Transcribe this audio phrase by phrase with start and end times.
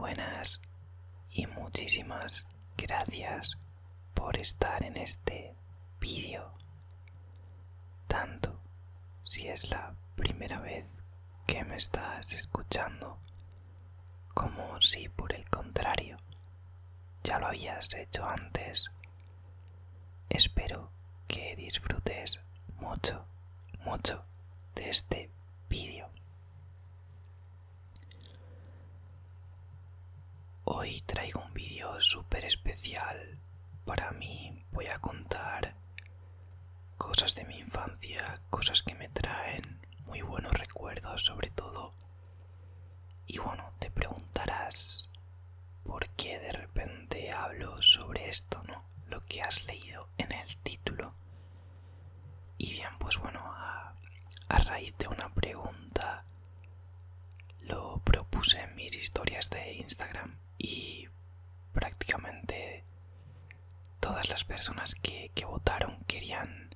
[0.00, 0.62] buenas
[1.30, 3.50] y muchísimas gracias
[4.14, 5.54] por estar en este
[6.00, 6.54] vídeo.
[8.06, 8.58] Tanto
[9.24, 10.86] si es la primera vez
[11.46, 13.18] que me estás escuchando
[14.32, 16.16] como si por el contrario
[17.22, 18.86] ya lo habías hecho antes.
[20.30, 20.90] Espero
[21.28, 22.40] que disfrutes
[22.78, 23.26] mucho,
[23.84, 24.24] mucho
[24.74, 25.30] de este
[25.68, 26.08] vídeo.
[30.72, 33.40] Hoy traigo un vídeo súper especial.
[33.84, 35.74] Para mí voy a contar
[36.96, 41.92] cosas de mi infancia, cosas que me traen muy buenos recuerdos sobre todo.
[43.26, 45.10] Y bueno, te preguntarás
[45.82, 48.84] por qué de repente hablo sobre esto, ¿no?
[49.08, 51.12] Lo que has leído en el título.
[52.58, 53.92] Y bien, pues bueno, a,
[54.48, 56.24] a raíz de una pregunta
[57.62, 60.38] lo propuse en mis historias de Instagram
[60.70, 61.08] y
[61.72, 62.84] prácticamente
[63.98, 66.70] todas las personas que, votaron querían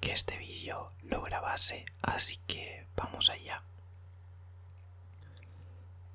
[0.00, 3.62] que este vídeo lo grabase, así que vamos allá.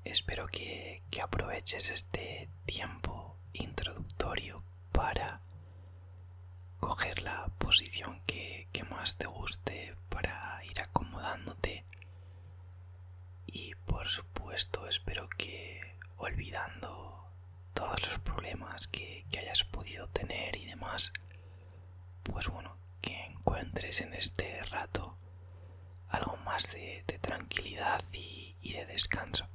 [0.04, 5.40] Espero que, aproveches este tiempo introductorio para
[6.80, 11.84] coger la posición que, que más te guste, para ir acomodándote
[13.46, 17.26] y por supuesto espero que olvidando
[17.74, 21.12] todos los problemas que, hayas podido tener y demás,
[22.22, 25.16] pues bueno, que encuentres en este rato
[26.08, 29.46] algo más de, tranquilidad y, de descanso.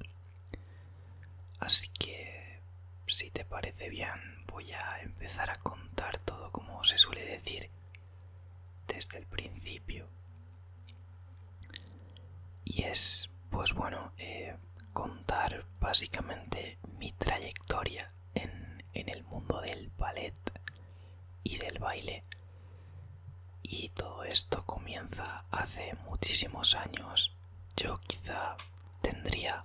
[1.60, 2.62] Así que,
[3.08, 7.70] si te parece bien, voy a empezar a contar todo como se suele decir
[8.88, 10.08] desde el principio.
[12.66, 14.56] Y es, pues bueno, eh,
[15.00, 20.34] contar básicamente mi trayectoria en, el mundo del ballet
[21.42, 22.26] y del baile.
[23.64, 27.34] Y todo esto comienza hace muchísimos años.
[27.78, 28.58] Yo quizá
[29.02, 29.64] tendría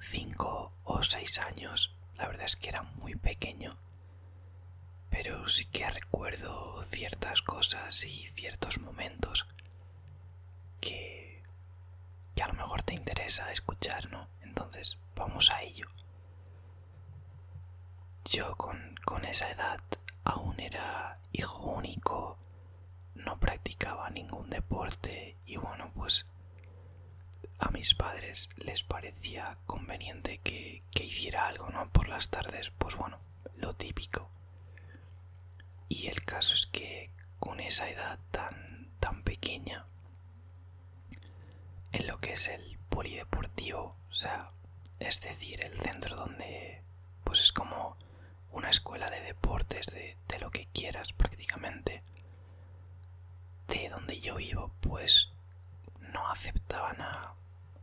[0.00, 1.94] 5 o 6 años.
[2.16, 3.76] La verdad es que era muy pequeño.
[5.10, 9.46] Pero sí que recuerdo ciertas cosas y ciertos momentos
[10.80, 11.42] que,
[12.34, 14.37] que a lo mejor te interesa escuchar, ¿no?
[14.48, 15.86] Entonces, vamos a ello.
[18.24, 19.80] Yo con, esa edad
[20.24, 22.38] aún era hijo único,
[23.14, 26.24] no practicaba ningún deporte y bueno, pues
[27.58, 31.90] a mis padres les parecía conveniente que, que, hiciera algo, ¿no?
[31.90, 33.18] Por las tardes, pues bueno,
[33.56, 34.30] lo típico.
[35.88, 39.86] Y el caso es que con esa edad tan, tan pequeña,
[41.92, 44.50] en lo que es el polideportivo, o sea,
[44.98, 46.82] es decir, el centro donde
[47.24, 47.96] pues es como
[48.52, 52.02] una escuela de deportes, de, lo que quieras prácticamente.
[53.66, 55.30] De donde yo vivo, pues
[56.12, 57.34] no aceptaban a,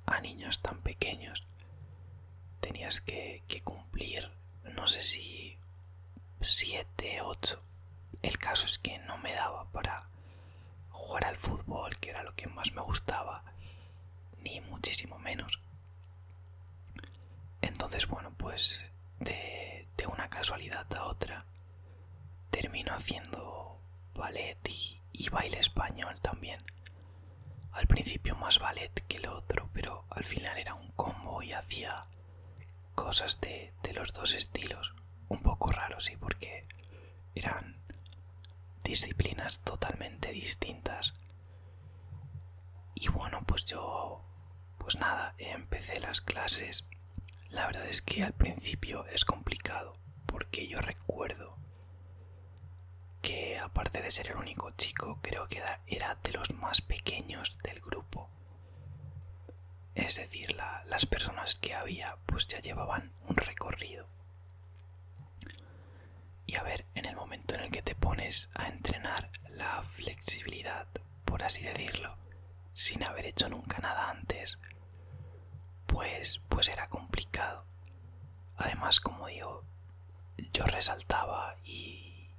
[0.06, 1.46] a niños tan pequeños.
[2.62, 4.32] Tenías que, que cumplir,
[4.64, 5.58] no sé si
[6.42, 7.62] siete, ocho.
[8.22, 10.08] El caso es que no me daba para
[10.90, 13.44] jugar al fútbol, que era lo que más me gustaba,
[14.46, 15.60] ni muchísimo menos.
[17.62, 18.86] Entonces, bueno, pues
[19.20, 21.46] de, una casualidad a otra
[22.52, 23.80] termino haciendo
[24.14, 26.62] ballet y, baile español también.
[27.74, 32.06] Al principio más ballet que el otro, pero al final era un combo y hacía
[32.94, 34.94] cosas de, de los dos estilos.
[35.28, 36.66] Un poco raro, sí, porque
[37.34, 37.76] eran
[38.84, 41.14] disciplinas totalmente distintas.
[42.94, 44.22] Y bueno, pues yo,
[44.86, 46.86] pues nada, empecé las clases
[47.56, 51.58] la verdad es que al principio es complicado, porque yo recuerdo
[53.22, 57.80] que aparte de ser el único chico, creo que era de los más pequeños del
[57.80, 58.30] grupo.
[59.96, 64.10] Es decir, las personas que había pues ya llevaban un recorrido.
[66.46, 70.88] Y a ver, en el momento en el que te pones a entrenar la flexibilidad,
[71.24, 72.18] por así decirlo,
[72.76, 74.60] sin haber hecho nunca nada antes,
[75.88, 77.66] pues, pues era complicado.
[78.58, 79.64] Además, como digo,
[80.52, 82.30] yo resaltaba y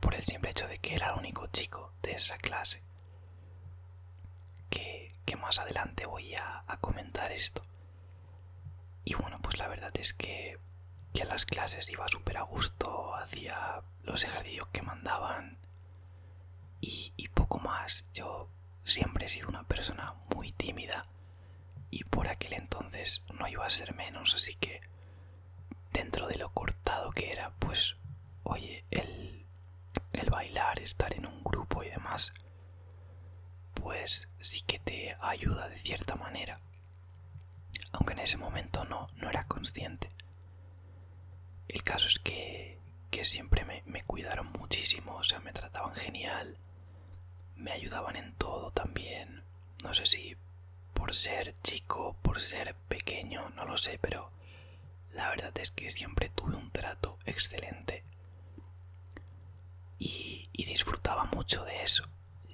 [0.00, 2.80] por el simple hecho de que era el único chico de esa clase,
[4.70, 7.62] que, que más adelante voy a, comentar esto.
[9.04, 10.58] Y bueno, pues la verdad es que,
[11.20, 15.58] a las clases iba súper a gusto, hacía los ejercicios que mandaban
[16.80, 18.08] y, y poco más.
[18.12, 18.48] Yo
[18.84, 21.06] siempre he sido una persona muy tímida
[21.90, 24.80] y por aquel entonces no iba a ser menos, así que
[25.92, 27.96] dentro de lo cortado que era, pues,
[28.44, 29.46] oye, el,
[30.12, 32.32] el bailar, estar en un grupo y demás,
[33.74, 36.60] pues sí que te ayuda de cierta manera.
[37.92, 40.08] Aunque en ese momento no, no era consciente.
[41.68, 42.78] El caso es que,
[43.10, 45.91] que siempre me, me cuidaron muchísimo, o sea, me trataban
[47.62, 49.44] me ayudaban en todo también.
[49.84, 50.36] No sé si
[50.94, 54.30] por ser chico, por ser pequeño, no lo sé, pero
[55.12, 58.04] la verdad es que siempre tuve un trato excelente
[59.98, 62.04] y, disfrutaba mucho de eso.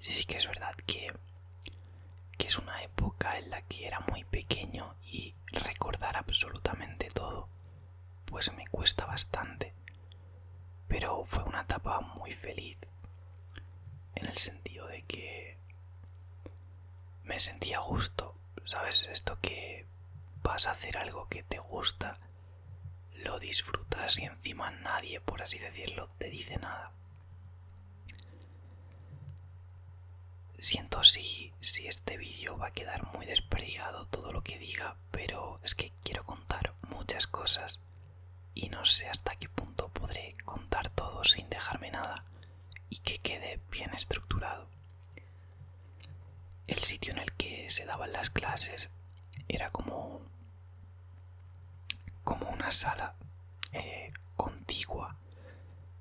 [0.00, 1.12] Sí que es verdad que,
[2.36, 7.48] que es una época en la que era muy pequeño y recordar absolutamente todo,
[8.24, 9.72] pues me cuesta bastante.
[10.88, 12.78] Pero fue una etapa muy feliz,
[14.18, 15.56] en el sentido de que
[17.24, 18.34] me sentía a gusto,
[18.64, 19.06] ¿sabes?
[19.10, 19.86] Esto que
[20.42, 22.18] vas a hacer algo que te gusta,
[23.14, 26.92] lo disfrutas y encima nadie, por así decirlo, te dice nada.
[30.58, 35.60] Siento si, si este vídeo va a quedar muy desperdigado todo lo que diga, pero
[35.62, 37.80] es que quiero contar muchas cosas
[38.54, 42.24] y no sé hasta qué punto podré contar todo sin dejarme nada
[42.90, 44.68] y que quede bien estructurado.
[46.66, 47.86] El sitio en el que se
[48.58, 48.90] daban las clases
[49.48, 50.20] era como
[52.24, 53.14] como una sala
[53.72, 55.16] eh, contigua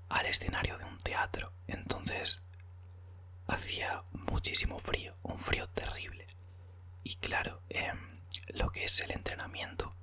[0.10, 1.54] al escenario de un teatro.
[1.68, 2.42] Entonces
[3.48, 6.28] hacía muchísimo frío, un frío terrible.
[7.04, 8.20] Y claro, em,
[8.54, 9.94] lo que es el entrenamiento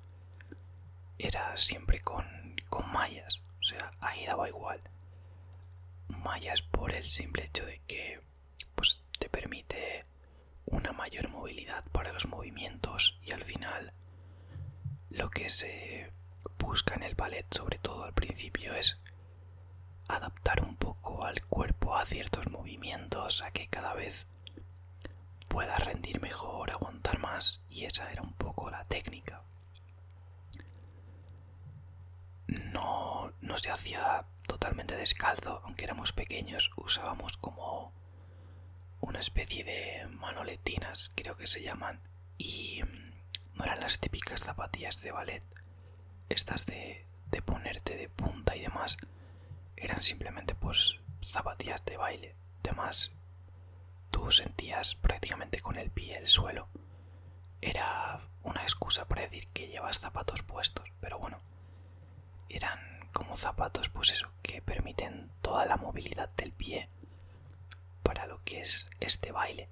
[1.19, 4.81] era siempre con, con mallas, o sea, ahí daba igual.
[6.07, 8.19] Mallas por el simple hecho de que
[8.75, 10.05] pues, te permite
[10.65, 13.93] una mayor movilidad para los movimientos y al final
[15.09, 16.11] lo que se
[16.59, 18.99] busca en el ballet, sobre todo al principio, es
[20.07, 24.27] adaptar un poco al cuerpo a ciertos movimientos, a que cada vez
[25.55, 29.41] pueda rendir mejor, aguantar más, y esa era un poco la técnica.
[32.73, 37.93] No, no se hacía totalmente descalzo, aunque éramos pequeños, usábamos como
[38.99, 42.01] una especie de manoletinas, creo que se llaman,
[42.37, 43.13] y mm,
[43.53, 45.43] no eran las típicas zapatillas de ballet,
[46.27, 48.97] estas de, de ponerte de punta y demás,
[49.77, 52.35] eran simplemente pues zapatillas de baile.
[52.61, 53.14] Además,
[54.15, 56.69] tú sentías prácticamente con el pie el suelo.
[57.59, 61.41] Era una excusa para decir que llevas zapatos puestos, pero bueno,
[62.47, 62.79] eran
[63.11, 66.87] como zapatos pues eso, que permiten toda la movilidad del pie
[68.03, 69.67] para lo que es este baile.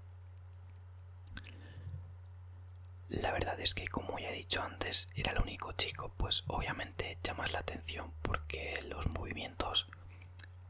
[3.07, 7.17] La verdad es que como ya he dicho antes, era el único chico, pues obviamente
[7.23, 9.87] llamas la atención porque los movimientos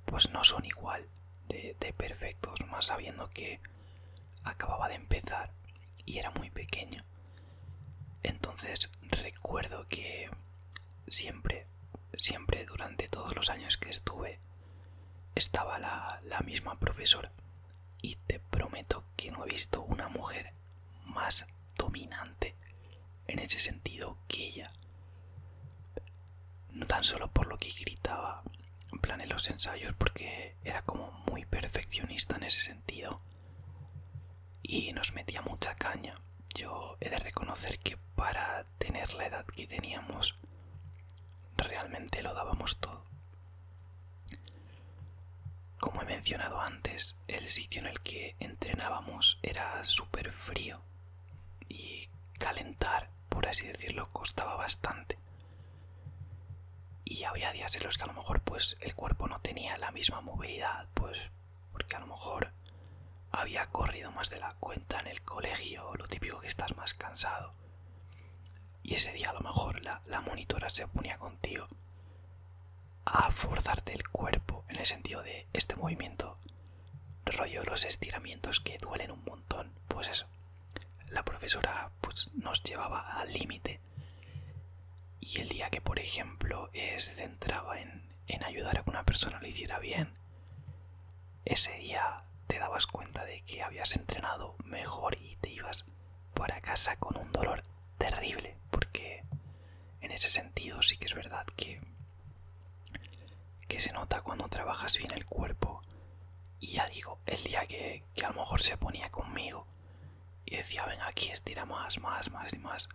[0.05, 1.07] pues no son igual
[1.49, 3.59] de, perfectos, más sabiendo que
[4.43, 5.51] acababa de empezar
[6.05, 7.03] y era muy pequeño.
[8.23, 10.29] Entonces recuerdo que
[11.07, 11.67] siempre,
[12.17, 14.39] siempre durante todos los años que estuve,
[15.35, 17.31] estaba la, la misma profesora.
[18.01, 20.53] Y te prometo que no he visto una mujer
[21.05, 21.45] más
[21.77, 22.55] dominante
[23.27, 24.73] en ese sentido que ella.
[26.71, 28.43] No tan solo por lo que gritaba,
[29.01, 33.21] en los ensayos, porque era como muy perfeccionista en ese sentido
[34.61, 36.19] y nos metía mucha caña.
[36.55, 40.35] Yo he de reconocer que para tener la edad que teníamos,
[41.57, 43.03] realmente lo dábamos todo.
[45.79, 50.81] Como he mencionado antes, el sitio en el que entrenábamos era súper frío
[51.67, 52.07] y
[52.39, 55.17] calentar, por así decirlo, costaba bastante.
[57.05, 59.91] Y había días en los que a lo mejor pues el cuerpo no tenía la
[59.91, 61.17] misma movilidad, pues
[61.71, 62.51] porque a lo mejor
[63.31, 67.53] había corrido más de la cuenta en el colegio, lo típico que estás más cansado.
[68.83, 71.67] Y ese día a lo mejor la, la monitora se ponía contigo
[73.05, 76.37] a forzarte el cuerpo en el sentido de este movimiento,
[77.25, 80.27] rollo los estiramientos que duelen un montón, pues eso
[81.13, 83.79] la profesora pues, nos llevaba al límite.
[85.25, 89.05] Y el día que, por ejemplo, eh, se centraba en, en ayudar a que una
[89.05, 90.13] persona lo hiciera bien,
[91.45, 95.85] ese día te dabas cuenta de que habías entrenado mejor y te ibas
[96.33, 97.63] para casa con un dolor
[97.97, 99.23] terrible, porque
[100.01, 101.79] en ese sentido sí que es verdad que,
[103.69, 105.83] que se nota cuando trabajas bien el cuerpo.
[106.59, 109.67] Y ya digo, el día que, que a lo mejor se ponía conmigo,
[110.45, 112.89] y decía, venga, aquí estira más, más, más y más.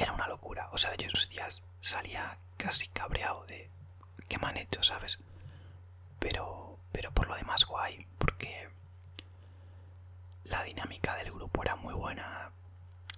[0.00, 0.68] Era una locura.
[0.72, 3.70] O sea, yo esos días salía casi cabreado de
[4.28, 5.18] qué me han hecho, ¿sabes?
[6.18, 8.70] Pero, pero por lo demás guay, porque
[10.44, 12.50] la dinámica del grupo era muy buena,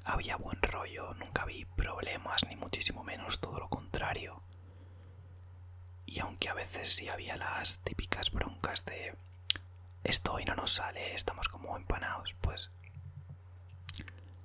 [0.04, 4.42] había buen rollo, nunca vi problemas, ni muchísimo menos, todo lo contrario.
[6.04, 9.14] Y aunque a veces sí había las típicas broncas de
[10.02, 12.70] esto hoy no nos sale, estamos como empanados, pues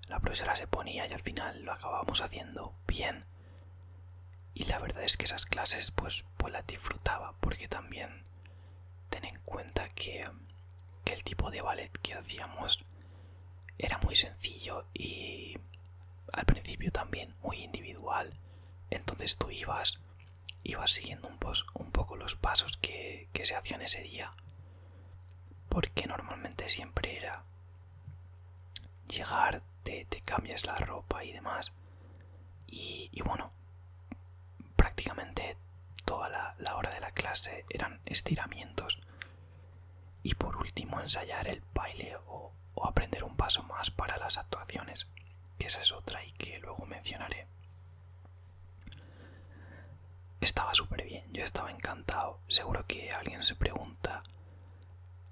[0.08, 3.26] la profesora se ponía y al final lo acabábamos haciendo bien.
[4.54, 8.24] Y la verdad es que esas clases pues, pues las disfrutaba porque también
[9.10, 10.28] ten en cuenta que,
[11.04, 12.84] que el tipo de ballet que hacíamos
[13.78, 15.58] era muy sencillo y
[16.34, 18.34] al principio también muy individual.
[18.90, 20.00] Entonces tú ibas,
[20.64, 21.38] ibas siguiendo un,
[21.74, 24.34] un poco los pasos que, que se hacían ese día.
[25.70, 27.44] Porque normalmente siempre era
[29.08, 31.72] llegar, te, cambias la ropa y demás.
[32.68, 33.52] Y, bueno,
[34.76, 35.58] prácticamente
[36.06, 39.00] toda la, hora de la clase eran estiramientos.
[40.24, 45.08] Y por último ensayar el baile o, o aprender un paso más para las actuaciones,
[45.58, 47.48] que esa es otra y que luego mencionaré.
[50.42, 52.40] Estaba súper bien, yo estaba encantado.
[52.50, 54.24] Seguro que alguien se pregunta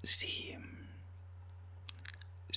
[0.02, 0.56] si,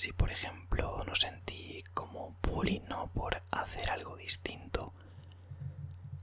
[0.00, 3.08] si por ejemplo no sentí como bullying, ¿no?
[3.08, 4.94] Por hacer algo distinto,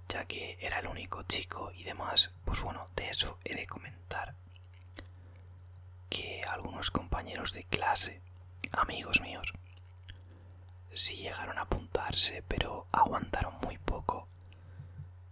[0.09, 4.33] ya que era el único chico y demás, pues bueno, de eso he de comentar
[6.09, 8.19] que algunos compañeros de clase
[8.71, 9.53] amigos míos.
[10.95, 14.27] Sí llegaron a apuntarse, pero aguantaron muy poco.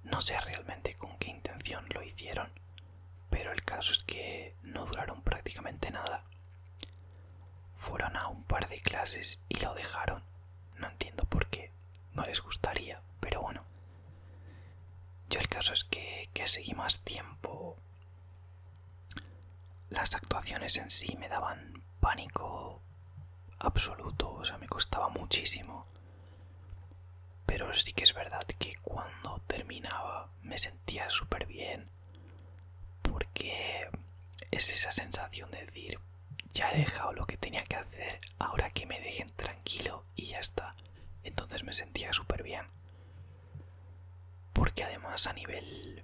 [0.03, 2.51] No sé realmente con qué intención lo hicieron,
[3.31, 6.23] pero el caso es que no duraron prácticamente nada.
[7.85, 10.23] Fueron a un par de clases y lo dejaron.
[10.77, 11.71] No entiendo por qué.
[12.13, 13.63] No les gustaría, pero bueno.
[15.29, 17.77] Yo el caso es que, que seguí más tiempo.
[19.89, 22.81] Las actuaciones en sí me daban pánico
[23.59, 25.85] absoluto, o sea, me costaba muchísimo.
[27.45, 31.85] Pero sí que es verdad que cuando terminaba me sentía súper bien,
[33.03, 33.87] porque
[34.49, 35.99] es esa sensación de decir,
[36.55, 40.39] ya he dejado lo que tenía que hacer, ahora que me dejen tranquilo y ya
[40.39, 40.74] está.
[41.24, 42.65] Entonces me sentía súper bien.
[44.53, 46.03] Porque además a nivel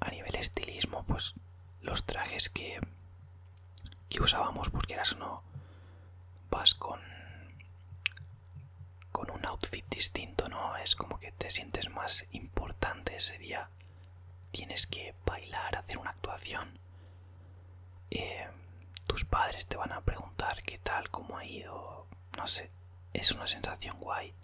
[0.00, 1.34] a nivel estilismo, pues
[1.82, 2.80] los trajes que
[4.08, 5.42] que usábamos, porque eras no
[6.50, 7.00] vas con
[9.12, 10.76] con un outfit distinto, ¿no?
[10.76, 13.68] Es como que te sientes más importante ese día.
[14.52, 16.78] Tienes que bailar, hacer una actuación.
[18.10, 18.46] Eh,
[19.06, 22.06] tus padres te van a preguntar qué tal, cómo ha ido.
[22.36, 22.70] No sé,
[23.12, 24.34] es una sensación guay.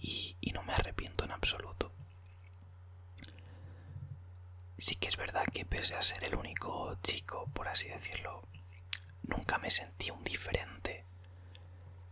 [0.00, 1.92] Y, no me arrepiento en absoluto.
[4.78, 8.42] Sí que es verdad que pese a ser el único chico, por así decirlo,
[9.22, 11.04] nunca me sentí un diferente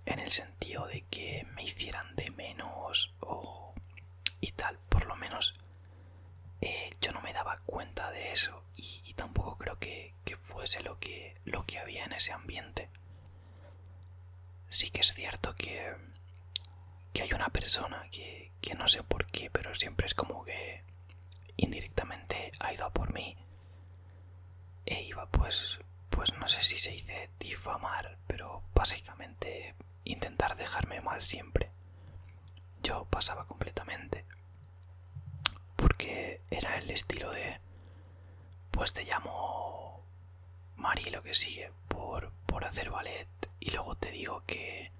[0.04, 3.74] en el sentido de que me hicieran de menos o
[4.40, 5.54] y tal, por lo menos
[6.60, 11.34] eh, yo no me daba cuenta de eso y, tampoco creo que, fuese lo que,
[11.44, 12.90] lo que había en ese ambiente.
[14.70, 15.94] Sí que es cierto que,
[17.12, 20.82] que hay una persona que, que no sé por qué, pero siempre es como que
[21.56, 23.36] indirectamente ha ido a por mí
[24.84, 25.78] e iba pues
[26.10, 31.70] pues no sé si se dice difamar, pero básicamente intentar dejarme mal siempre.
[32.82, 34.24] Yo pasaba completamente.
[35.96, 37.58] Porque era el estilo de,
[38.70, 40.04] pues te llamo
[40.76, 43.26] Mari lo que sigue por, por hacer ballet
[43.60, 44.92] y luego te digo que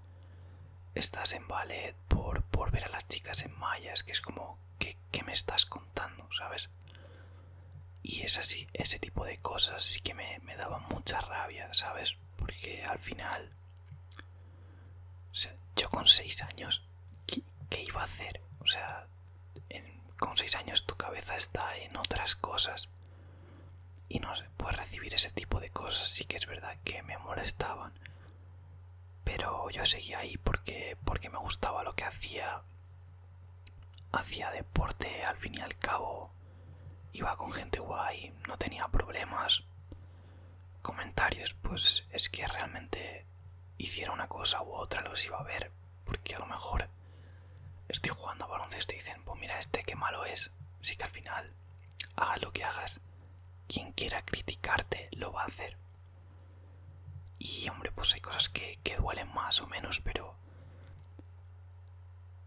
[0.94, 4.96] estás en ballet por, por ver a las chicas en mallas, que es como, ¿qué,
[5.12, 6.26] qué me estás contando?
[6.32, 6.70] ¿Sabes?
[8.02, 10.56] Y es así, ese tipo de cosas sí que me, me
[10.88, 12.16] mucha rabia, ¿sabes?
[12.38, 13.52] Porque al final,
[15.76, 16.82] yo con seis años,
[17.26, 17.42] ¿qué,
[17.82, 18.40] iba a hacer?
[18.60, 19.06] O sea,
[20.18, 22.88] con seis años tu cabeza está en otras cosas.
[24.08, 27.92] Y no sé, recibir ese tipo de cosas sí que es verdad que me molestaban.
[29.24, 32.62] Pero yo seguía ahí porque, porque me gustaba lo que hacía.
[34.12, 36.30] Hacía deporte, al fin y al cabo
[37.12, 39.64] iba con gente guay, no tenía problemas.
[40.82, 43.26] Comentarios, pues es que realmente
[43.78, 45.72] hiciera una cosa u otra los iba a ver,
[46.04, 46.88] porque a lo mejor
[47.88, 50.50] estoy jugando a baloncesto y dicen, pues mira este qué malo es.
[50.82, 51.52] Sí que al final,
[52.16, 53.00] hagas lo que hagas,
[53.68, 55.76] quien quiera criticarte lo va a hacer.
[57.38, 60.36] Y, y hombre, pues hay cosas que, que duelen más o menos, pero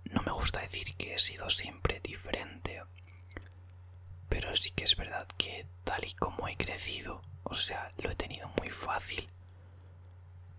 [0.05, 2.81] no me gusta decir que he sido siempre diferente,
[4.27, 8.15] pero sí que es verdad que tal y como he crecido, o sea, lo he
[8.15, 9.29] tenido muy fácil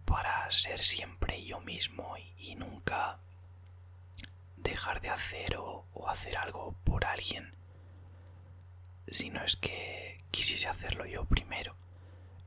[0.04, 3.18] para ser siempre yo mismo y, nunca
[4.80, 7.54] dejar de hacer o, hacer algo por alguien,
[9.08, 11.76] si no es que quisiese hacerlo yo primero.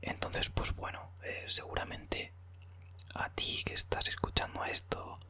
[0.02, 2.32] Entonces, pues bueno, eh, seguramente
[3.14, 5.20] a ti que estás escuchando esto,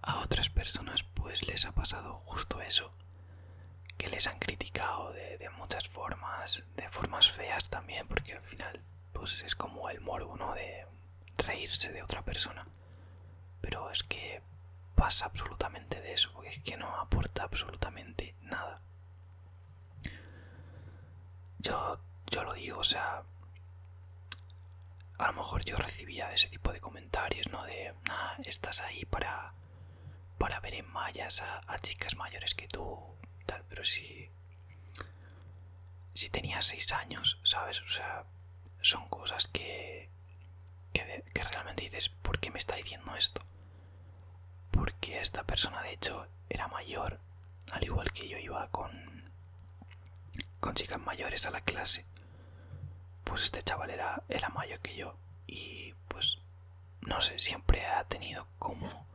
[0.00, 2.94] a otras personas pues les ha pasado justo eso,
[3.98, 8.80] que les han criticado de, de muchas formas, de formas feas también, porque al final
[9.12, 10.54] pues es como el morbo, ¿no?
[10.54, 10.86] De
[11.36, 12.66] reírse de otra persona.
[13.60, 14.42] Pero es que
[14.94, 18.80] pasa absolutamente de eso, porque es que no aporta absolutamente nada.
[21.58, 21.98] Yo,
[22.30, 23.22] yo lo digo, o sea,
[25.18, 27.64] a lo mejor yo recibía ese tipo de comentarios, ¿no?
[27.64, 29.54] De, ah, estás ahí para,
[30.38, 32.98] para ver en mallas a, chicas mayores que tú,
[33.46, 34.30] tal, pero si,
[36.14, 37.80] si tenías seis años, ¿sabes?
[37.82, 38.24] O sea,
[38.82, 40.10] son cosas que,
[40.92, 43.40] que, que realmente dices, ¿por qué me está diciendo esto?
[45.04, 47.20] Porque esta persona, de hecho, era mayor,
[47.72, 48.90] al igual que yo iba con,
[50.60, 52.06] con chicas mayores a la clase
[53.22, 55.14] pues este chaval era, era mayor que yo
[55.46, 56.38] y pues
[57.02, 59.06] no sé, siempre ha tenido como...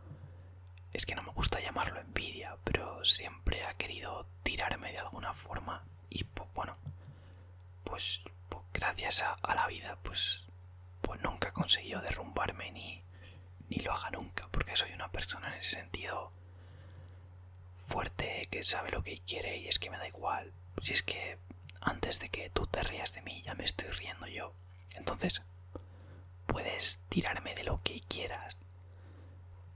[0.93, 5.83] Es que no me gusta llamarlo envidia, pero siempre ha querido tirarme de alguna forma
[6.07, 6.77] y pues bueno,
[7.83, 10.45] pues, pues gracias a, la vida pues,
[11.01, 13.03] pues nunca ha conseguido derrumbarme ni,
[13.69, 16.31] ni lo haga nunca, porque soy una persona en ese sentido
[17.87, 20.53] fuerte, que sabe lo que quiere y es que me da igual.
[20.83, 21.37] Si es que
[21.81, 24.53] antes de que tú te rías de mí, ya me estoy riendo yo.
[24.91, 25.41] Entonces,
[26.45, 28.57] puedes tirarme de lo que quieras,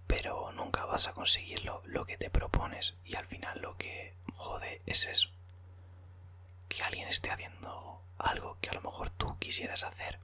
[0.08, 4.82] pero nunca vas a conseguir lo, que te propones y al final lo que jode
[4.86, 5.30] es eso.
[6.68, 10.20] Que alguien esté haciendo algo que a lo mejor tú quisieras hacer.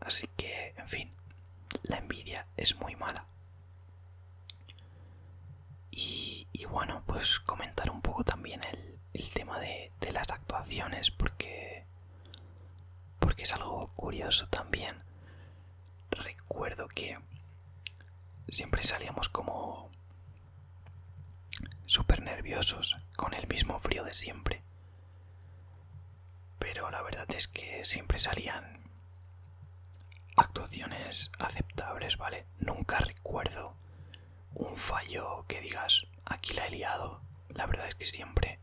[0.00, 1.12] Así que, en fin,
[1.82, 3.24] la envidia es muy mala.
[5.90, 11.84] Y, bueno, pues comentar un poco también el, el tema de, las actuaciones porque
[13.20, 15.02] porque es algo curioso también
[16.10, 17.18] recuerdo que
[18.50, 19.90] siempre salíamos como
[21.86, 24.62] súper nerviosos con el mismo frío de siempre
[26.58, 28.77] pero la verdad es que siempre salían
[30.38, 33.76] actuaciones aceptables vale nunca recuerdo
[34.54, 37.20] un fallo que digas aquí la he liado
[37.50, 38.58] la verdad es que siempre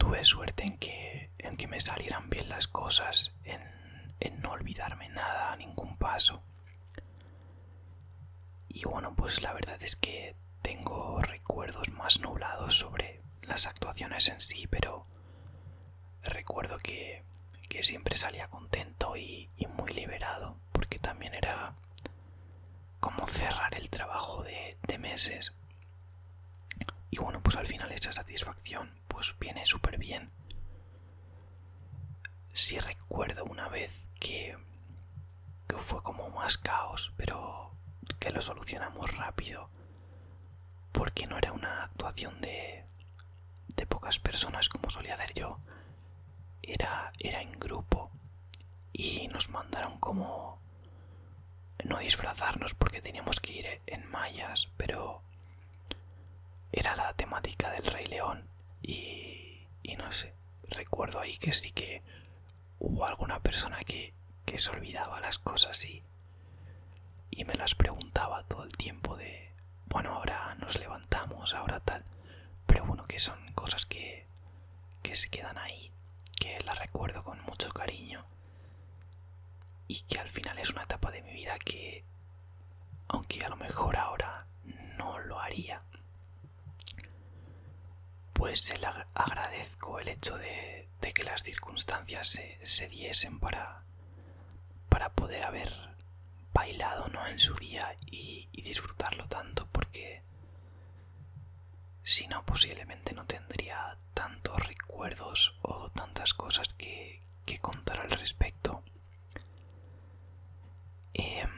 [0.00, 3.60] tuve suerte en que, en que me salieran bien las cosas, en,
[4.18, 6.42] en no olvidarme nada, ningún paso.
[8.68, 14.40] Y bueno, pues la verdad es que tengo recuerdos más nublados sobre las actuaciones en
[14.40, 15.06] sí, pero
[16.22, 17.22] recuerdo que,
[17.70, 21.72] que siempre salía contento y, muy liberado, porque también era
[22.98, 25.54] como cerrar el trabajo de, meses.
[27.10, 30.30] Y bueno, pues al final esa satisfacción pues viene súper bien.
[32.52, 34.58] Si recuerdo una vez que,
[35.66, 37.72] que fue como más caos, pero
[38.18, 39.70] que lo solucionamos rápido,
[40.92, 42.84] porque no era una actuación de,
[43.76, 45.58] de pocas personas como solía hacer yo,
[46.72, 48.10] era, era en grupo
[48.92, 50.60] y nos mandaron como
[51.84, 55.22] no disfrazarnos porque teníamos que ir en mallas, pero
[56.72, 58.48] era la temática del Rey León
[58.82, 60.32] y, no sé,
[60.68, 62.02] recuerdo ahí que sí que
[62.78, 64.14] hubo alguna persona que,
[64.46, 66.02] que se olvidaba las cosas y,
[67.30, 69.52] y me las preguntaba todo el tiempo de,
[69.86, 72.04] bueno, ahora nos levantamos, ahora tal,
[72.66, 74.26] pero bueno, que son cosas que,
[75.02, 75.90] que se quedan ahí,
[76.40, 78.24] que las recuerdo con mucho cariño
[79.86, 82.04] y que al final es una etapa de mi vida que,
[83.08, 84.46] aunque a lo mejor ahora
[84.96, 85.82] no lo haría,
[88.32, 93.82] pues se le agradezco el hecho de, que las circunstancias se, diesen para,
[94.88, 95.72] para poder haber
[96.54, 97.26] bailado ¿no?
[97.26, 100.22] en su día y, disfrutarlo tanto porque
[102.10, 107.20] si no posiblemente no tendría tantos recuerdos o tantas cosas que,
[107.60, 108.82] contar al respecto.
[111.14, 111.50] Em,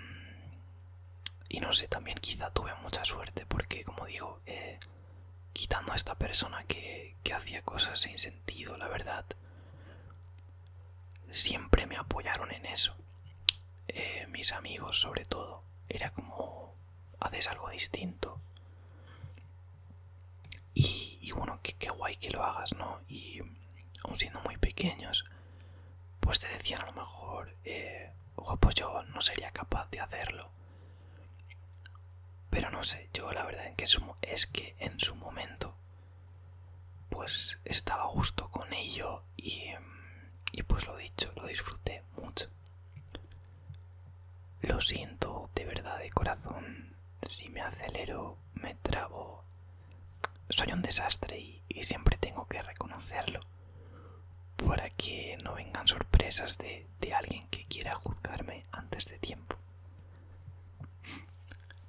[1.49, 4.79] y no sé, también quizá tuve mucha suerte porque como digo, eh,
[5.53, 9.25] quitando a esta persona que, que hacía cosas sin sentido, la verdad,
[11.31, 12.95] siempre me apoyaron en eso.
[13.88, 16.75] eh, mis amigos sobre todo, era como
[17.21, 18.41] haces algo distinto.
[20.75, 22.99] Y, bueno, qué guay que lo hagas, ¿no?
[23.09, 23.41] Y
[24.05, 25.25] aun siendo muy pequeños,
[26.21, 28.11] pues te decían a lo mejor, eh,
[28.61, 30.51] pues yo no sería capaz de hacerlo.
[32.51, 33.73] Pero no sé, yo la verdad
[34.23, 35.75] es que en su momento
[37.09, 39.65] pues estaba justo con ello y,
[40.53, 42.49] y pues lo dicho, lo disfruté mucho.
[44.63, 49.45] Lo siento de verdad de corazón si me acelero, me trabo.
[50.53, 53.41] Soy un desastre y, siempre tengo que reconocerlo
[54.57, 59.57] para que no vengan sorpresas de, alguien que quiera juzgarme antes de tiempo.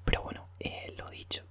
[0.06, 1.44] Pero bueno, eh, lo dicho.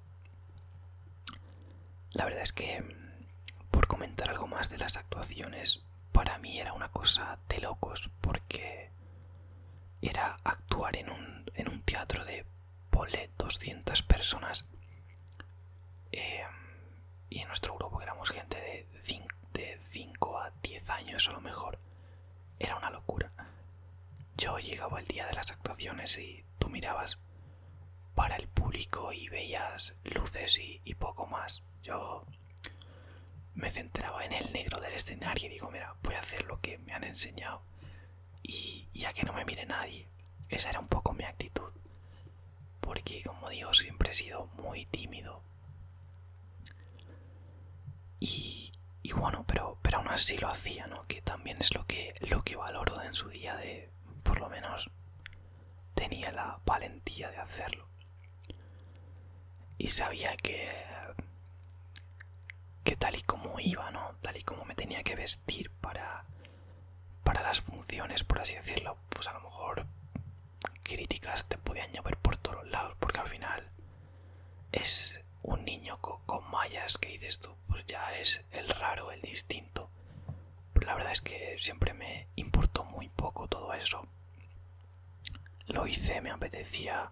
[2.12, 6.72] La verdad es que, mm, por comentar algo más de las actuaciones, para mí era
[6.72, 8.88] una cosa de locos, porque
[10.00, 12.46] era actuar en un, en un teatro de,
[12.90, 14.64] pole 200 personas.
[16.10, 16.42] Eh,
[17.32, 21.40] y en nuestro grupo éramos gente de 5 de 5 a 10 años a lo
[21.40, 21.78] mejor.
[22.58, 23.32] Era una locura.
[24.36, 27.18] Yo llegaba el día de las actuaciones y tú mirabas
[28.14, 31.62] para el público y veías luces y, poco más.
[31.82, 32.26] Yo
[33.54, 36.76] me centraba en el negro del escenario y digo, mira, voy a hacer lo que
[36.78, 37.62] me han enseñado
[38.42, 40.06] y ya que no me mire nadie.
[40.50, 41.72] Esa era un poco mi actitud.
[42.80, 45.11] Porque como digo, siempre he sido muy tímido.
[48.24, 51.04] Y, y bueno, pero, pero aún así lo hacía, ¿no?
[51.08, 53.90] Que también es lo que, lo que valoro en su día de,
[54.22, 54.88] por lo menos,
[55.94, 57.88] tenía la valentía de hacerlo.
[59.76, 60.70] Y sabía que,
[62.84, 64.14] que tal y como iba, ¿no?
[64.22, 66.24] Tal y como me tenía que vestir para,
[67.24, 69.84] para las funciones, por así decirlo, pues a lo mejor
[70.84, 73.68] críticas te podían llover por todos lados, porque al final
[74.70, 79.88] es un niño con, mallas que dices tú, pues ya es el raro, el distinto.
[80.72, 84.06] Pero la verdad es que siempre me importó muy poco todo eso.
[85.66, 87.10] Lo hice, me apetecía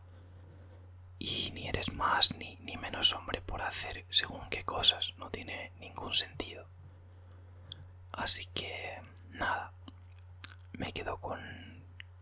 [1.18, 5.72] y ni eres más ni, ni menos hombre por hacer según qué cosas, no tiene
[5.80, 6.66] ningún sentido.
[8.12, 8.98] Así que
[9.30, 9.72] nada,
[10.72, 11.40] me quedo con,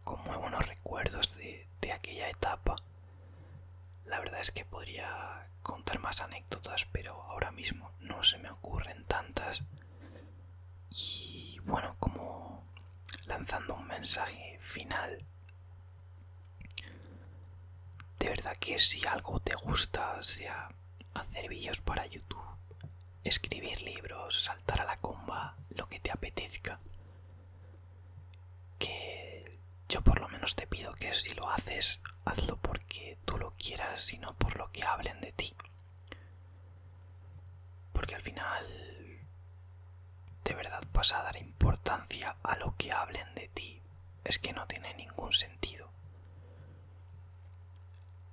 [0.05, 2.77] con muy buenos recuerdos de, de aquella etapa.
[4.09, 9.05] La verdad es que podría contar más anécdotas, pero ahora mismo no se me ocurren
[9.05, 9.63] tantas.
[10.91, 12.65] Y bueno, como
[13.27, 15.23] lanzando un mensaje final,
[18.19, 20.69] de verdad que si algo te gusta, sea
[21.15, 22.43] hacer vídeos para YouTube,
[23.25, 26.79] escribir libros, saltar a la comba, lo que te apetezca,
[28.79, 29.28] que
[29.89, 34.13] yo por lo menos te pido que si lo haces, hazlo porque tú lo quieras
[34.13, 35.55] y no por lo que hablen de ti.
[37.93, 38.67] Porque al final
[40.45, 43.83] de verdad vas a dar importancia a lo que hablen de ti.
[44.25, 45.91] Es que no tiene ningún sentido.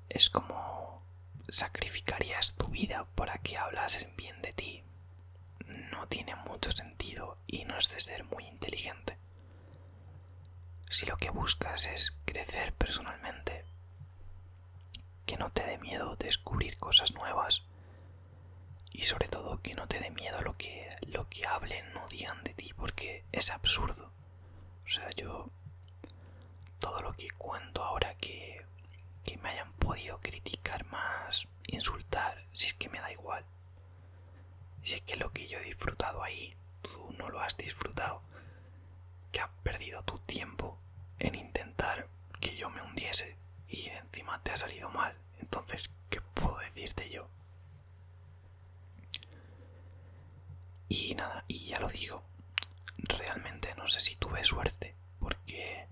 [0.10, 1.04] Es como
[1.50, 4.84] sacrificarías tu vida para que hablasen bien de ti.
[5.92, 9.18] No tiene mucho sentido y no es de ser muy inteligente.
[10.90, 13.66] Si lo que buscas es crecer personalmente,
[15.26, 17.64] que no te dé miedo descubrir cosas nuevas
[18.92, 22.44] y sobre todo que no te dé miedo lo que, lo que hablen o digan
[22.44, 24.12] de ti porque es absurdo.
[24.86, 25.50] O sea, yo
[26.80, 28.66] todo lo que cuento ahora que,
[29.24, 33.44] que me hayan podido criticar más, insultar, si es que me da igual.
[34.82, 38.22] Si es que lo que yo he disfrutado ahí, tú no lo has disfrutado,
[39.36, 40.78] que has perdido tu tiempo
[41.20, 42.08] en intentar
[42.40, 43.36] que yo me hundiese
[43.68, 45.14] y encima te ha salido mal.
[45.42, 47.28] Entonces, ¿qué puedo decirte yo?
[50.88, 52.24] Y nada, y ya lo digo,
[52.98, 55.86] realmente no sé si tuve suerte, porque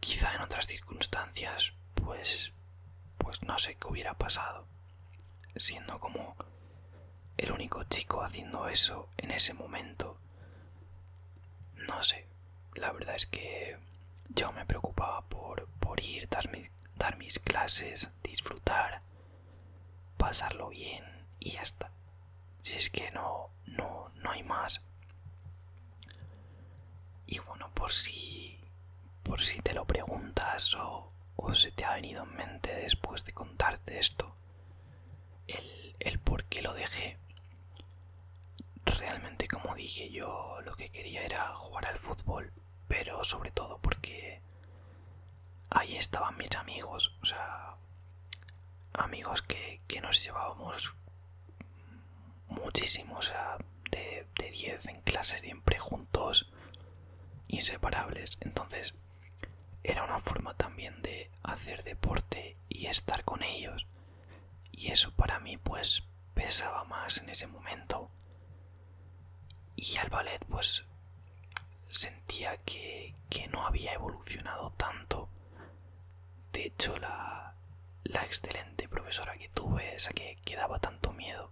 [0.00, 2.54] quizá en otras circunstancias, pues,
[3.18, 4.66] pues no sé qué hubiera pasado,
[5.56, 6.36] siendo como
[7.36, 10.21] el único chico haciendo eso en ese momento.
[11.88, 12.26] No sé,
[12.74, 13.76] la verdad es que
[14.28, 16.48] yo me preocupaba por, por ir, dar,
[16.96, 19.02] dar mis clases, disfrutar,
[20.16, 21.04] pasarlo bien
[21.38, 21.90] y ya está.
[22.62, 24.82] Si es que no, no, no hay más.
[27.26, 28.58] Y bueno, por si,
[29.22, 33.32] por si te lo preguntas o, o se te ha venido en mente después de
[33.32, 34.34] contarte esto,
[35.46, 37.18] el, el por qué lo dejé.
[38.84, 42.52] Realmente, como dije, yo lo que quería era jugar al fútbol,
[42.88, 44.40] pero sobre todo porque
[45.70, 47.76] ahí estaban mis amigos, o sea,
[48.94, 50.92] amigos que, nos llevábamos
[52.48, 53.56] muchísimo, o sea,
[53.90, 56.50] de 10 en clases siempre juntos,
[57.48, 58.36] inseparables.
[58.40, 58.94] Entonces,
[59.84, 63.86] era una forma también de hacer deporte y estar con ellos.
[64.72, 66.02] Y eso para mí pues
[66.34, 68.10] pesaba más en ese momento.
[69.76, 70.84] Y al ballet pues
[71.90, 73.14] sentía que,
[73.50, 75.28] no había evolucionado tanto.
[76.52, 77.54] De hecho la,
[78.04, 81.50] la excelente profesora que tuve, esa que, que daba tanto miedo,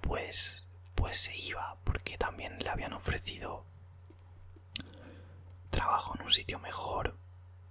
[0.00, 3.64] pues, pues se iba porque también le habían ofrecido
[5.70, 7.16] trabajo en un sitio mejor,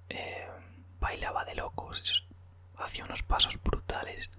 [0.10, 0.48] eh,
[1.00, 2.26] bailaba de locos,
[2.78, 4.30] hacía unos pasos brutales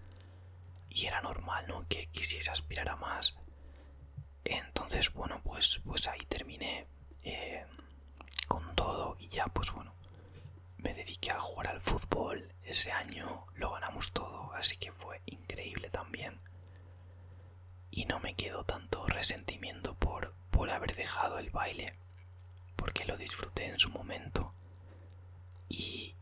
[0.88, 1.86] y era normal, ¿no?
[1.88, 3.36] Que quisiese aspirar a más.
[4.50, 6.86] Entonces, bueno, pues, pues ahí terminé
[7.22, 7.64] eh,
[8.46, 9.92] con todo y ya, pues bueno,
[10.78, 12.52] me dediqué a jugar al fútbol.
[12.64, 16.40] Ese año lo ganamos todo, así que fue increíble también.
[17.90, 21.94] Y no me quedó tanto resentimiento por, por haber dejado el baile
[22.76, 24.52] porque lo disfruté en su momento
[25.68, 26.14] y,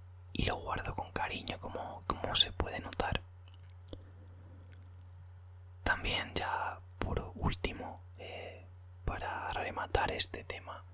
[0.46, 3.20] lo guardo con cariño como, como se puede notar.
[5.82, 8.00] También ya por último,
[10.06, 10.84] este tema,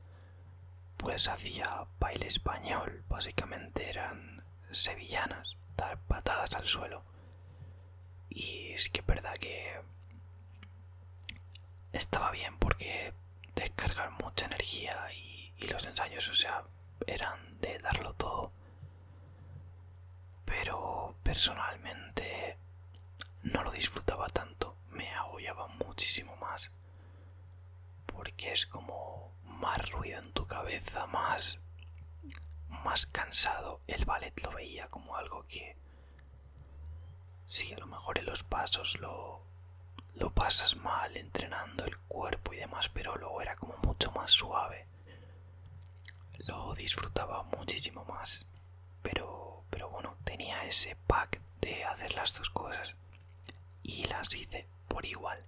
[0.96, 7.02] pues hacía baile español, básicamente eran sevillanas, dar patadas al suelo.
[8.30, 9.80] Y es que es verdad que
[11.92, 13.12] estaba bien porque
[13.54, 16.64] descargar mucha energía y y los ensayos, o sea,
[17.06, 18.52] eran de darlo todo.
[20.44, 22.56] Pero personalmente
[23.44, 26.72] no lo disfrutaba tanto, me agobiaba muchísimo más.
[28.22, 31.58] Porque es como más ruido en tu cabeza, más
[32.84, 33.80] más cansado.
[33.88, 35.76] El ballet lo veía como algo que
[37.46, 39.42] sí, a lo mejor en los pasos lo
[40.14, 44.86] lo pasas mal entrenando el cuerpo y demás, pero luego era como mucho más suave
[46.46, 48.46] lo disfrutaba muchísimo más.
[49.02, 52.94] Pero, pero bueno, tenía ese pack de hacer las dos cosas
[53.82, 55.44] y las hice por igual.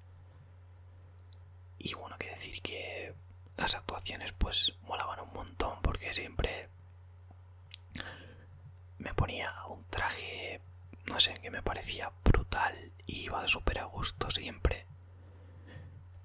[1.85, 3.15] Y bueno, que decir que
[3.59, 6.69] las actuaciones pues molaban un montón porque siempre
[8.99, 10.61] me ponía un traje,
[11.05, 14.87] no sé, que me parecía brutal y iba súper a gusto siempre.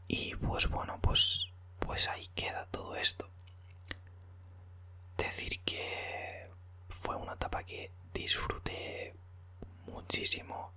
[0.08, 3.30] Y pues bueno, pues, pues ahí queda todo esto
[5.18, 6.48] decir que
[6.88, 9.14] fue una etapa que disfruté
[9.88, 10.72] muchísimo.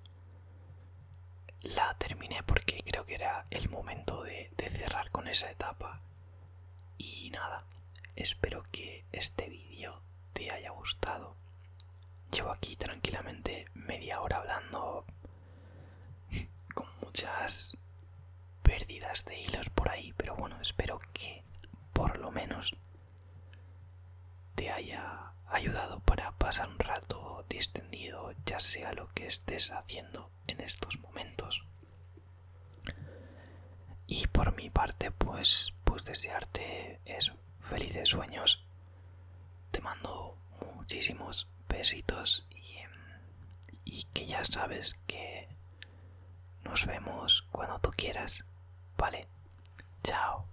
[1.63, 6.01] La terminé porque creo que era el momento de, cerrar con esa etapa.
[6.99, 7.65] Y nada,
[8.17, 10.01] espero que este vídeo
[10.33, 11.37] te haya gustado.
[12.33, 15.05] Llevo aquí tranquilamente media hora hablando
[16.75, 17.77] con muchas
[18.63, 21.45] pérdidas de hilos por ahí, pero bueno, espero que
[21.93, 22.75] por lo menos
[24.55, 30.61] te haya ayudado para pasar un rato distendido, ya sea lo que estés haciendo en
[30.61, 31.65] estos momentos.
[34.07, 38.65] Y por mi parte, pues, pues desearte eso, felices sueños.
[39.71, 40.37] Te mando
[40.75, 42.77] muchísimos besitos y,
[43.85, 45.49] y que ya sabes que
[46.65, 48.45] nos vemos cuando tú quieras.
[48.99, 49.27] Vale,
[50.03, 50.52] chao.